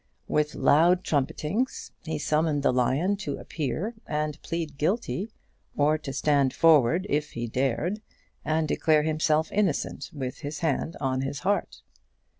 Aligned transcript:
With 0.27 0.55
loud 0.55 1.03
trumpetings, 1.03 1.91
he 2.05 2.17
summoned 2.17 2.63
the 2.63 2.73
lion 2.73 3.17
to 3.17 3.37
appear 3.37 3.93
and 4.07 4.41
plead 4.41 4.79
guilty, 4.79 5.29
or 5.77 5.99
to 5.99 6.11
stand 6.11 6.55
forward, 6.55 7.05
if 7.07 7.33
he 7.33 7.45
dared, 7.45 8.01
and 8.43 8.67
declare 8.67 9.03
himself 9.03 9.51
innocent 9.51 10.09
with 10.11 10.39
his 10.39 10.61
hand 10.61 10.97
on 10.99 11.21
his 11.21 11.41
heart. 11.41 11.83